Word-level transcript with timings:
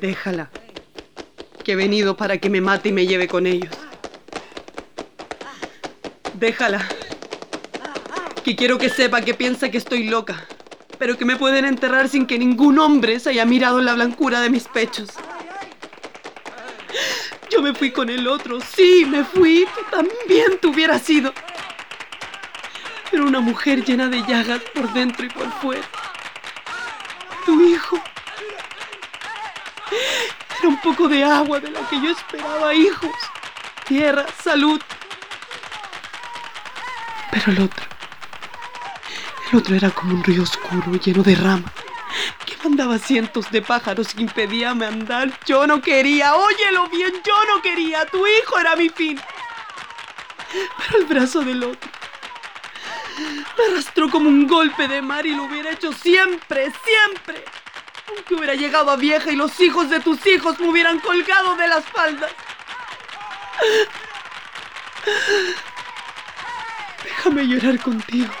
Déjala. 0.00 0.50
Que 1.64 1.72
he 1.72 1.76
venido 1.76 2.16
para 2.16 2.38
que 2.38 2.50
me 2.50 2.60
mate 2.60 2.90
y 2.90 2.92
me 2.92 3.06
lleve 3.06 3.28
con 3.28 3.46
ellos. 3.46 3.74
Déjala. 6.34 6.86
Que 8.44 8.56
quiero 8.56 8.78
que 8.78 8.88
sepa 8.88 9.20
que 9.20 9.34
piensa 9.34 9.70
que 9.70 9.78
estoy 9.78 10.04
loca, 10.04 10.46
pero 10.98 11.18
que 11.18 11.24
me 11.24 11.36
pueden 11.36 11.64
enterrar 11.64 12.08
sin 12.08 12.26
que 12.26 12.38
ningún 12.38 12.78
hombre 12.78 13.20
se 13.20 13.30
haya 13.30 13.44
mirado 13.44 13.80
en 13.80 13.84
la 13.84 13.94
blancura 13.94 14.40
de 14.40 14.48
mis 14.48 14.68
pechos. 14.68 15.10
Yo 17.50 17.60
me 17.60 17.74
fui 17.74 17.90
con 17.90 18.08
el 18.08 18.26
otro, 18.28 18.60
sí, 18.60 19.04
me 19.06 19.24
fui, 19.24 19.66
tú 19.74 19.80
también 19.90 20.58
te 20.60 20.66
hubieras 20.66 21.08
ido. 21.10 21.32
Pero 23.10 23.26
una 23.26 23.40
mujer 23.40 23.84
llena 23.84 24.08
de 24.08 24.22
llagas 24.22 24.60
por 24.74 24.92
dentro 24.92 25.26
y 25.26 25.28
por 25.28 25.50
fuera. 25.60 25.82
Tu 27.44 27.60
hijo. 27.62 27.77
Era 30.58 30.68
un 30.68 30.80
poco 30.80 31.08
de 31.08 31.24
agua 31.24 31.60
de 31.60 31.70
la 31.70 31.80
que 31.88 32.00
yo 32.00 32.10
esperaba, 32.10 32.74
hijos, 32.74 33.10
tierra, 33.86 34.26
salud. 34.42 34.80
Pero 37.30 37.52
el 37.52 37.60
otro, 37.60 37.86
el 39.50 39.58
otro 39.58 39.74
era 39.76 39.90
como 39.90 40.14
un 40.14 40.24
río 40.24 40.42
oscuro 40.42 40.92
lleno 40.92 41.22
de 41.22 41.34
ramas 41.34 41.72
que 42.44 42.56
mandaba 42.64 42.98
cientos 42.98 43.50
de 43.50 43.62
pájaros 43.62 44.14
que 44.14 44.22
impedíame 44.22 44.86
andar. 44.86 45.32
Yo 45.46 45.66
no 45.66 45.80
quería, 45.80 46.34
óyelo 46.34 46.88
bien, 46.88 47.12
yo 47.24 47.44
no 47.54 47.62
quería, 47.62 48.06
tu 48.06 48.26
hijo 48.26 48.58
era 48.58 48.74
mi 48.76 48.88
fin. 48.88 49.20
Pero 50.78 50.98
el 50.98 51.04
brazo 51.06 51.40
del 51.40 51.62
otro 51.62 51.90
me 53.18 53.64
arrastró 53.72 54.08
como 54.08 54.28
un 54.28 54.46
golpe 54.46 54.88
de 54.88 55.02
mar 55.02 55.26
y 55.26 55.34
lo 55.34 55.44
hubiera 55.44 55.72
hecho 55.72 55.92
siempre, 55.92 56.72
siempre. 56.84 57.44
Aunque 58.18 58.34
hubiera 58.34 58.56
llegado 58.56 58.90
a 58.90 58.96
vieja 58.96 59.30
y 59.30 59.36
los 59.36 59.60
hijos 59.60 59.90
de 59.90 60.00
tus 60.00 60.26
hijos 60.26 60.58
me 60.58 60.68
hubieran 60.68 60.98
colgado 60.98 61.54
de 61.54 61.68
las 61.68 61.84
faldas. 61.84 62.32
Déjame 67.04 67.46
llorar 67.46 67.78
contigo. 67.78 68.34